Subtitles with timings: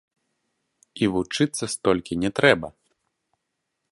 [1.01, 2.67] І вучыцца столькі не трэба.